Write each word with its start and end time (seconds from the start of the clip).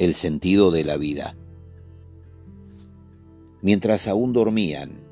El 0.00 0.14
sentido 0.14 0.70
de 0.70 0.82
la 0.82 0.96
vida. 0.96 1.36
Mientras 3.60 4.08
aún 4.08 4.32
dormían, 4.32 5.02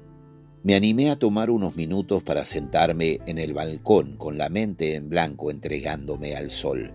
me 0.63 0.77
animé 0.77 1.11
a 1.11 1.17
tomar 1.17 1.51
unos 1.51 1.77
minutos 1.77 2.23
para 2.23 2.47
sentarme 2.47 3.21
en 3.27 3.37
el 3.37 3.53
balcón 3.53 4.17
con 4.17 4.39
la 4.39 4.49
mente 4.49 4.95
en 4.95 5.11
blanco 5.11 5.51
entregándome 5.51 6.37
al 6.37 6.51
sol. 6.51 6.95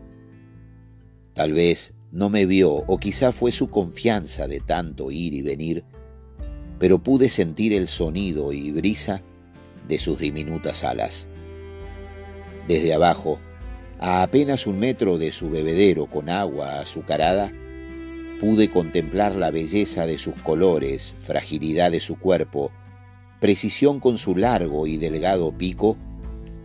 Tal 1.36 1.54
vez 1.54 1.94
no 2.12 2.32
me 2.32 2.48
vio 2.48 2.74
o 2.74 2.98
quizá 2.98 3.32
fue 3.32 3.52
su 3.52 3.70
confianza 3.70 4.48
de 4.48 4.60
tanto 4.60 5.12
ir 5.12 5.36
y 5.36 5.44
venir, 5.44 5.86
pero 6.80 7.04
pude 7.04 7.30
sentir 7.30 7.74
el 7.74 7.88
sonido 7.88 8.54
y 8.54 8.72
brisa 8.72 9.22
de 9.88 10.00
sus 10.00 10.18
diminutas 10.18 10.84
alas. 10.84 11.30
Desde 12.68 12.92
abajo, 12.92 13.38
a 14.00 14.24
apenas 14.24 14.66
un 14.66 14.80
metro 14.80 15.20
de 15.20 15.32
su 15.32 15.52
bebedero 15.52 16.08
con 16.08 16.30
agua 16.30 16.80
azucarada, 16.80 17.54
pude 18.40 18.70
contemplar 18.70 19.36
la 19.36 19.52
belleza 19.52 20.06
de 20.06 20.18
sus 20.18 20.36
colores, 20.36 21.14
fragilidad 21.18 21.92
de 21.92 22.00
su 22.00 22.18
cuerpo, 22.18 22.72
precisión 23.40 24.00
con 24.00 24.18
su 24.18 24.36
largo 24.36 24.88
y 24.88 24.98
delgado 24.98 25.52
pico 25.58 25.98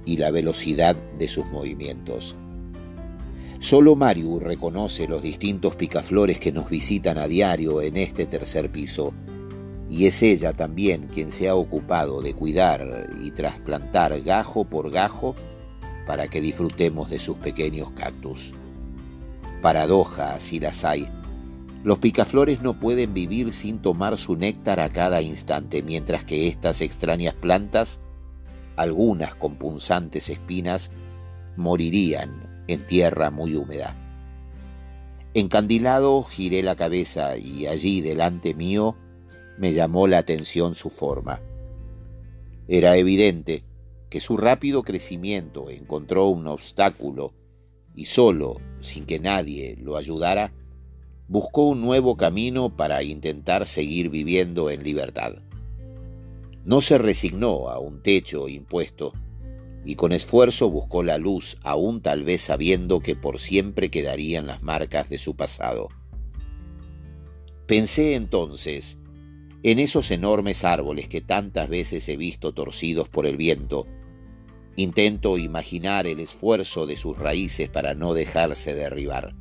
y 0.04 0.16
la 0.16 0.30
velocidad 0.30 0.96
de 1.18 1.28
sus 1.28 1.46
movimientos. 1.46 2.36
Solo 3.60 3.96
Mario 3.96 4.38
reconoce 4.38 5.08
los 5.08 5.22
distintos 5.22 5.74
picaflores 5.74 6.38
que 6.38 6.52
nos 6.52 6.70
visitan 6.70 7.18
a 7.18 7.26
diario 7.26 7.82
en 7.82 7.96
este 7.96 8.26
tercer 8.26 8.70
piso, 8.70 9.12
y 9.90 10.06
es 10.06 10.22
ella 10.22 10.52
también 10.52 11.08
quien 11.08 11.32
se 11.32 11.48
ha 11.48 11.54
ocupado 11.54 12.22
de 12.22 12.34
cuidar 12.34 13.08
y 13.20 13.32
trasplantar 13.32 14.20
gajo 14.20 14.64
por 14.64 14.90
gajo 14.90 15.34
para 16.06 16.28
que 16.28 16.40
disfrutemos 16.40 17.10
de 17.10 17.18
sus 17.18 17.36
pequeños 17.38 17.90
cactus. 17.90 18.54
Paradoja, 19.60 20.38
si 20.38 20.60
las 20.60 20.84
hay, 20.84 21.08
los 21.84 21.98
picaflores 21.98 22.62
no 22.62 22.74
pueden 22.78 23.14
vivir 23.14 23.52
sin 23.52 23.80
tomar 23.80 24.18
su 24.18 24.36
néctar 24.36 24.80
a 24.80 24.88
cada 24.88 25.22
instante, 25.22 25.82
mientras 25.82 26.24
que 26.24 26.48
estas 26.48 26.80
extrañas 26.80 27.34
plantas, 27.34 28.00
algunas 28.76 29.34
con 29.34 29.56
punzantes 29.56 30.28
espinas, 30.28 30.90
morirían 31.56 32.64
en 32.66 32.86
tierra 32.86 33.30
muy 33.30 33.54
húmeda. 33.56 33.96
Encandilado 35.34 36.22
giré 36.24 36.62
la 36.62 36.74
cabeza 36.74 37.36
y 37.36 37.66
allí 37.66 38.00
delante 38.00 38.54
mío 38.54 38.96
me 39.56 39.72
llamó 39.72 40.06
la 40.06 40.18
atención 40.18 40.74
su 40.74 40.90
forma. 40.90 41.40
Era 42.66 42.96
evidente 42.96 43.64
que 44.10 44.20
su 44.20 44.36
rápido 44.36 44.82
crecimiento 44.82 45.70
encontró 45.70 46.28
un 46.28 46.46
obstáculo 46.46 47.34
y 47.94 48.06
solo, 48.06 48.60
sin 48.80 49.04
que 49.04 49.18
nadie 49.18 49.76
lo 49.80 49.96
ayudara, 49.96 50.52
buscó 51.28 51.64
un 51.64 51.82
nuevo 51.82 52.16
camino 52.16 52.74
para 52.74 53.02
intentar 53.02 53.66
seguir 53.66 54.08
viviendo 54.08 54.70
en 54.70 54.82
libertad. 54.82 55.34
No 56.64 56.80
se 56.80 56.96
resignó 56.96 57.68
a 57.68 57.78
un 57.78 58.02
techo 58.02 58.48
impuesto 58.48 59.12
y 59.84 59.94
con 59.94 60.12
esfuerzo 60.12 60.70
buscó 60.70 61.02
la 61.02 61.18
luz, 61.18 61.58
aún 61.62 62.00
tal 62.00 62.24
vez 62.24 62.42
sabiendo 62.42 63.00
que 63.00 63.14
por 63.14 63.40
siempre 63.40 63.90
quedarían 63.90 64.46
las 64.46 64.62
marcas 64.62 65.08
de 65.10 65.18
su 65.18 65.36
pasado. 65.36 65.88
Pensé 67.66 68.14
entonces 68.14 68.98
en 69.62 69.78
esos 69.78 70.10
enormes 70.10 70.64
árboles 70.64 71.08
que 71.08 71.20
tantas 71.20 71.68
veces 71.68 72.08
he 72.08 72.16
visto 72.16 72.52
torcidos 72.52 73.08
por 73.08 73.26
el 73.26 73.36
viento. 73.36 73.86
Intento 74.76 75.36
imaginar 75.36 76.06
el 76.06 76.20
esfuerzo 76.20 76.86
de 76.86 76.96
sus 76.96 77.18
raíces 77.18 77.68
para 77.68 77.94
no 77.94 78.14
dejarse 78.14 78.74
derribar 78.74 79.34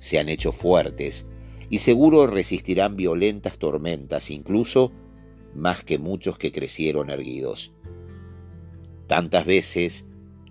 se 0.00 0.18
han 0.18 0.30
hecho 0.30 0.50
fuertes 0.52 1.26
y 1.68 1.78
seguro 1.78 2.26
resistirán 2.26 2.96
violentas 2.96 3.58
tormentas, 3.58 4.30
incluso 4.30 4.92
más 5.54 5.84
que 5.84 5.98
muchos 5.98 6.38
que 6.38 6.50
crecieron 6.50 7.10
erguidos. 7.10 7.74
Tantas 9.06 9.44
veces 9.44 10.06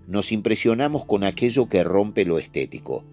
nos 0.07 0.31
impresionamos 0.31 1.03
con 1.03 1.23
aquello 1.23 1.67
que 1.67 1.83
rompe 1.83 2.25
lo 2.25 2.37
estético 2.37 3.03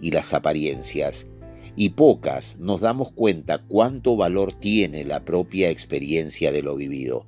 y 0.00 0.10
las 0.10 0.32
apariencias, 0.32 1.28
y 1.76 1.90
pocas 1.90 2.58
nos 2.58 2.80
damos 2.80 3.12
cuenta 3.12 3.58
cuánto 3.58 4.16
valor 4.16 4.54
tiene 4.54 5.04
la 5.04 5.24
propia 5.24 5.68
experiencia 5.68 6.50
de 6.50 6.62
lo 6.62 6.76
vivido. 6.76 7.26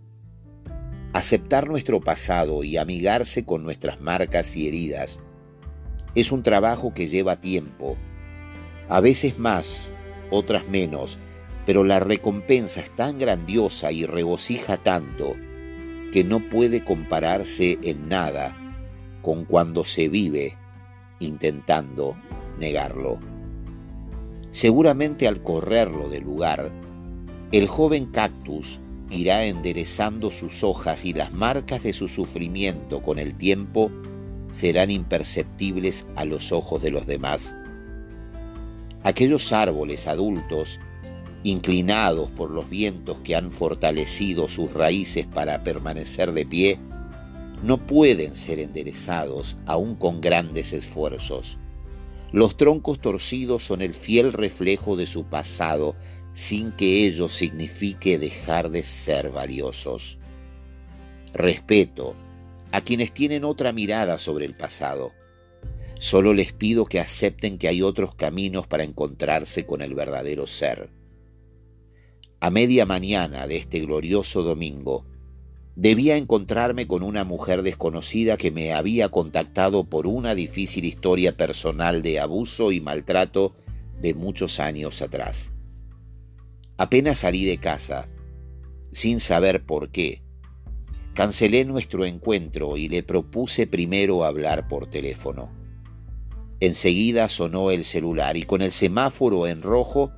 Aceptar 1.12 1.68
nuestro 1.68 2.00
pasado 2.00 2.64
y 2.64 2.78
amigarse 2.78 3.44
con 3.44 3.64
nuestras 3.64 4.00
marcas 4.00 4.56
y 4.56 4.66
heridas 4.66 5.20
es 6.14 6.32
un 6.32 6.42
trabajo 6.42 6.94
que 6.94 7.08
lleva 7.08 7.40
tiempo, 7.40 7.96
a 8.90 9.00
veces 9.00 9.38
más, 9.38 9.92
otras 10.30 10.68
menos, 10.68 11.18
pero 11.64 11.84
la 11.84 12.00
recompensa 12.00 12.80
es 12.80 12.90
tan 12.90 13.18
grandiosa 13.18 13.92
y 13.92 14.04
regocija 14.04 14.76
tanto 14.76 15.36
que 16.12 16.24
no 16.24 16.40
puede 16.40 16.84
compararse 16.84 17.78
en 17.84 18.08
nada 18.08 18.56
con 19.22 19.44
cuando 19.44 19.84
se 19.84 20.08
vive 20.08 20.56
intentando 21.20 22.16
negarlo. 22.58 23.20
Seguramente 24.50 25.28
al 25.28 25.40
correrlo 25.44 26.08
del 26.08 26.24
lugar, 26.24 26.72
el 27.52 27.68
joven 27.68 28.06
cactus 28.06 28.80
irá 29.08 29.44
enderezando 29.44 30.32
sus 30.32 30.64
hojas 30.64 31.04
y 31.04 31.12
las 31.12 31.32
marcas 31.32 31.84
de 31.84 31.92
su 31.92 32.08
sufrimiento 32.08 33.02
con 33.02 33.20
el 33.20 33.36
tiempo 33.36 33.92
serán 34.50 34.90
imperceptibles 34.90 36.06
a 36.16 36.24
los 36.24 36.50
ojos 36.50 36.82
de 36.82 36.90
los 36.90 37.06
demás 37.06 37.54
aquellos 39.02 39.52
árboles 39.52 40.06
adultos, 40.06 40.78
inclinados 41.42 42.30
por 42.30 42.50
los 42.50 42.68
vientos 42.68 43.18
que 43.20 43.34
han 43.34 43.50
fortalecido 43.50 44.48
sus 44.48 44.72
raíces 44.72 45.26
para 45.26 45.62
permanecer 45.62 46.32
de 46.32 46.46
pie, 46.46 46.78
no 47.62 47.78
pueden 47.78 48.34
ser 48.34 48.58
enderezados 48.58 49.56
aún 49.66 49.94
con 49.94 50.20
grandes 50.20 50.72
esfuerzos. 50.72 51.58
Los 52.32 52.56
troncos 52.56 53.00
torcidos 53.00 53.64
son 53.64 53.82
el 53.82 53.94
fiel 53.94 54.32
reflejo 54.32 54.96
de 54.96 55.06
su 55.06 55.24
pasado, 55.24 55.96
sin 56.32 56.72
que 56.72 57.06
ello 57.06 57.28
signifique 57.28 58.18
dejar 58.18 58.70
de 58.70 58.82
ser 58.82 59.30
valiosos. 59.30 60.18
Respeto 61.32 62.14
a 62.72 62.80
quienes 62.82 63.12
tienen 63.12 63.44
otra 63.44 63.72
mirada 63.72 64.16
sobre 64.16 64.46
el 64.46 64.54
pasado 64.54 65.12
Solo 66.00 66.32
les 66.32 66.54
pido 66.54 66.86
que 66.86 66.98
acepten 66.98 67.58
que 67.58 67.68
hay 67.68 67.82
otros 67.82 68.14
caminos 68.14 68.66
para 68.66 68.84
encontrarse 68.84 69.66
con 69.66 69.82
el 69.82 69.92
verdadero 69.92 70.46
ser. 70.46 70.88
A 72.40 72.48
media 72.48 72.86
mañana 72.86 73.46
de 73.46 73.58
este 73.58 73.80
glorioso 73.80 74.42
domingo, 74.42 75.04
debía 75.76 76.16
encontrarme 76.16 76.86
con 76.86 77.02
una 77.02 77.24
mujer 77.24 77.62
desconocida 77.62 78.38
que 78.38 78.50
me 78.50 78.72
había 78.72 79.10
contactado 79.10 79.84
por 79.84 80.06
una 80.06 80.34
difícil 80.34 80.86
historia 80.86 81.36
personal 81.36 82.00
de 82.00 82.18
abuso 82.18 82.72
y 82.72 82.80
maltrato 82.80 83.54
de 84.00 84.14
muchos 84.14 84.58
años 84.58 85.02
atrás. 85.02 85.52
Apenas 86.78 87.18
salí 87.18 87.44
de 87.44 87.58
casa, 87.58 88.08
sin 88.90 89.20
saber 89.20 89.66
por 89.66 89.90
qué, 89.90 90.22
cancelé 91.12 91.66
nuestro 91.66 92.06
encuentro 92.06 92.78
y 92.78 92.88
le 92.88 93.02
propuse 93.02 93.66
primero 93.66 94.24
hablar 94.24 94.66
por 94.66 94.86
teléfono. 94.86 95.59
Enseguida 96.60 97.30
sonó 97.30 97.70
el 97.70 97.84
celular 97.84 98.36
y 98.36 98.42
con 98.42 98.60
el 98.60 98.70
semáforo 98.70 99.46
en 99.46 99.62
rojo 99.62 100.12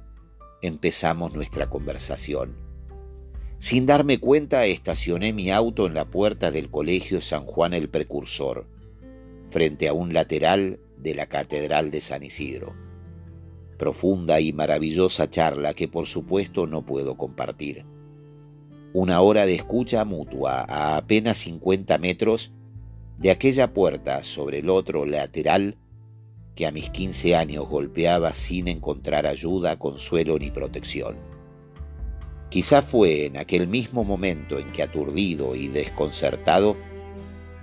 empezamos 0.60 1.34
nuestra 1.34 1.70
conversación. 1.70 2.56
Sin 3.58 3.86
darme 3.86 4.18
cuenta, 4.18 4.66
estacioné 4.66 5.32
mi 5.32 5.52
auto 5.52 5.86
en 5.86 5.94
la 5.94 6.04
puerta 6.04 6.50
del 6.50 6.68
Colegio 6.68 7.20
San 7.20 7.44
Juan 7.44 7.74
el 7.74 7.88
Precursor, 7.88 8.66
frente 9.44 9.86
a 9.86 9.92
un 9.92 10.12
lateral 10.12 10.80
de 10.98 11.14
la 11.14 11.26
Catedral 11.26 11.92
de 11.92 12.00
San 12.00 12.24
Isidro. 12.24 12.74
Profunda 13.78 14.40
y 14.40 14.52
maravillosa 14.52 15.30
charla 15.30 15.74
que 15.74 15.86
por 15.86 16.08
supuesto 16.08 16.66
no 16.66 16.84
puedo 16.84 17.16
compartir. 17.16 17.84
Una 18.92 19.20
hora 19.20 19.46
de 19.46 19.54
escucha 19.54 20.04
mutua 20.04 20.66
a 20.68 20.96
apenas 20.96 21.38
50 21.38 21.98
metros 21.98 22.52
de 23.18 23.30
aquella 23.30 23.72
puerta 23.72 24.24
sobre 24.24 24.58
el 24.58 24.70
otro 24.70 25.06
lateral 25.06 25.78
que 26.54 26.66
a 26.66 26.72
mis 26.72 26.90
15 26.90 27.36
años 27.36 27.68
golpeaba 27.68 28.34
sin 28.34 28.68
encontrar 28.68 29.26
ayuda, 29.26 29.78
consuelo 29.78 30.38
ni 30.38 30.50
protección. 30.50 31.16
Quizá 32.50 32.82
fue 32.82 33.26
en 33.26 33.38
aquel 33.38 33.66
mismo 33.66 34.04
momento 34.04 34.58
en 34.58 34.70
que 34.72 34.82
aturdido 34.82 35.54
y 35.54 35.68
desconcertado, 35.68 36.76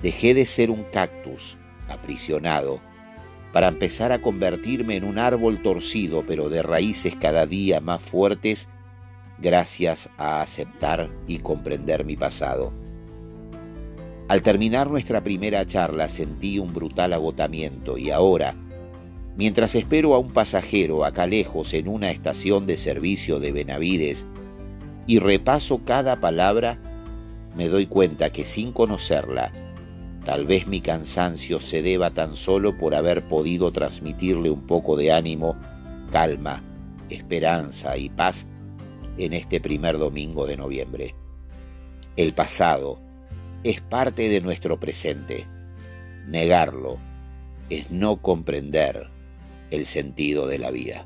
dejé 0.02 0.34
de 0.34 0.46
ser 0.46 0.72
un 0.72 0.84
cactus 0.86 1.58
aprisionado 1.88 2.82
para 3.54 3.68
empezar 3.68 4.12
a 4.12 4.22
convertirme 4.22 4.96
en 4.96 5.04
un 5.04 5.18
árbol 5.18 5.62
torcido 5.62 6.24
pero 6.26 6.50
de 6.50 6.62
raíces 6.62 7.16
cada 7.16 7.46
día 7.46 7.82
más 7.82 8.02
fuertes 8.02 8.70
gracias 9.40 10.10
a 10.18 10.42
aceptar 10.42 11.10
y 11.28 11.40
comprender 11.40 12.06
mi 12.06 12.16
pasado. 12.16 12.74
Al 14.28 14.44
terminar 14.44 14.90
nuestra 14.90 15.24
primera 15.24 15.66
charla 15.66 16.08
sentí 16.08 16.60
un 16.60 16.74
brutal 16.74 17.14
agotamiento 17.14 17.98
y 17.98 18.12
ahora, 18.12 18.56
Mientras 19.36 19.76
espero 19.76 20.14
a 20.14 20.20
un 20.20 20.32
pasajero 20.32 21.06
acá 21.06 21.26
lejos 21.26 21.74
en 21.74 21.88
una 21.88 22.12
estación 22.12 22.66
de 22.66 22.78
servicio 22.78 23.40
de 23.40 23.52
Benavides 23.52 24.26
y 25.08 25.20
repaso 25.20 25.84
cada 25.86 26.20
palabra, 26.20 26.80
me 27.56 27.70
doy 27.70 27.86
cuenta 27.86 28.32
que 28.32 28.44
sin 28.44 28.72
conocerla, 28.72 29.52
tal 30.26 30.46
vez 30.46 30.68
mi 30.68 30.82
cansancio 30.82 31.60
se 31.60 31.82
deba 31.82 32.12
tan 32.12 32.36
solo 32.36 32.78
por 32.78 32.94
haber 32.96 33.28
podido 33.28 33.72
transmitirle 33.72 34.50
un 34.50 34.68
poco 34.68 34.98
de 34.98 35.12
ánimo, 35.12 35.56
calma, 36.12 36.64
esperanza 37.10 37.98
y 37.98 38.10
paz 38.10 38.46
en 39.18 39.34
este 39.34 39.60
primer 39.60 39.98
domingo 39.98 40.46
de 40.46 40.58
noviembre. 40.58 41.16
El 42.16 42.34
pasado 42.34 43.00
es 43.64 43.82
parte 43.82 44.30
de 44.30 44.42
nuestro 44.42 44.80
presente. 44.80 45.48
Negarlo 46.28 46.98
es 47.70 47.92
no 47.92 48.22
comprender 48.22 49.10
el 49.72 49.86
sentido 49.86 50.48
de 50.48 50.58
la 50.58 50.72
vida. 50.72 51.06